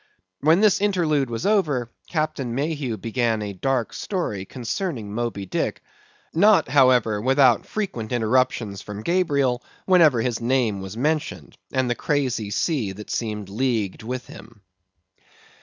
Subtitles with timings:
[0.39, 5.83] When this interlude was over, Captain Mayhew began a dark story concerning Moby Dick;
[6.33, 12.49] not, however, without frequent interruptions from Gabriel, whenever his name was mentioned, and the crazy
[12.49, 14.61] sea that seemed leagued with him.